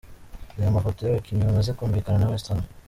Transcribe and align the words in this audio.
Reba 0.55 0.69
amafoto 0.71 0.99
y’abakinnyi 1.01 1.43
bamaze 1.49 1.71
kumvikana 1.73 2.17
na 2.19 2.29
Westham:. 2.31 2.59